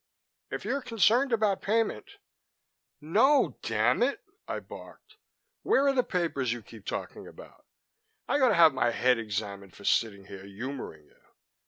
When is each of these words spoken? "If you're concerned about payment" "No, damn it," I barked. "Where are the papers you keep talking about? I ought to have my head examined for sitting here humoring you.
"If 0.49 0.65
you're 0.65 0.81
concerned 0.81 1.31
about 1.31 1.61
payment" 1.61 2.17
"No, 3.19 3.59
damn 3.61 4.01
it," 4.01 4.23
I 4.47 4.59
barked. 4.59 5.17
"Where 5.61 5.85
are 5.85 5.93
the 5.93 6.01
papers 6.03 6.51
you 6.51 6.63
keep 6.63 6.87
talking 6.87 7.27
about? 7.27 7.67
I 8.27 8.39
ought 8.39 8.49
to 8.49 8.55
have 8.55 8.73
my 8.73 8.89
head 8.89 9.19
examined 9.19 9.75
for 9.75 9.85
sitting 9.85 10.25
here 10.25 10.43
humoring 10.43 11.05
you. 11.05 11.21